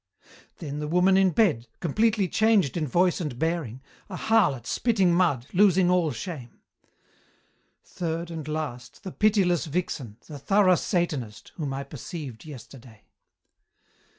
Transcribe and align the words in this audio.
"Then 0.57 0.79
the 0.79 0.87
woman 0.87 1.15
in 1.15 1.29
bed, 1.29 1.67
completely 1.79 2.27
changed 2.27 2.75
in 2.75 2.87
voice 2.87 3.21
and 3.21 3.37
bearing, 3.37 3.83
a 4.09 4.17
harlot 4.17 4.65
spitting 4.65 5.13
mud, 5.13 5.45
losing 5.53 5.91
all 5.91 6.09
shame. 6.09 6.59
"Third 7.83 8.31
and 8.31 8.47
last, 8.47 9.03
the 9.03 9.11
pitiless 9.11 9.67
vixen, 9.67 10.17
the 10.25 10.39
thorough 10.39 10.73
Satanist, 10.73 11.51
whom 11.57 11.71
I 11.71 11.83
perceived 11.83 12.45
yesterday. 12.45 13.03